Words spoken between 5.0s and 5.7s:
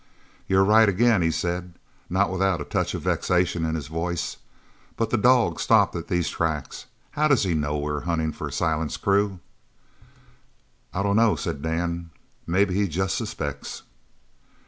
the dog